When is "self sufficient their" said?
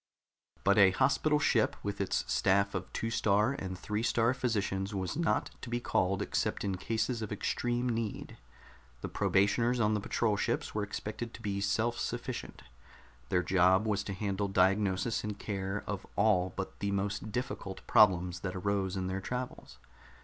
11.61-13.43